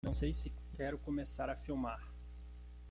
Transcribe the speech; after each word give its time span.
Não 0.03 0.11
sei 0.13 0.33
se 0.33 0.51
quero 0.75 0.97
começar 0.97 1.47
a 1.47 1.55
filmar. 1.55 2.11